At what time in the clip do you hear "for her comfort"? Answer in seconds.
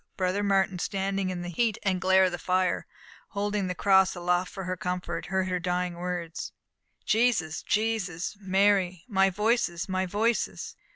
4.51-5.27